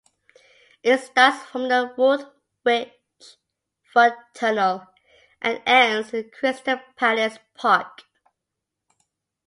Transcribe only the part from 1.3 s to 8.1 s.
from the Woolwich foot tunnel and ends in Crystal Palace Park.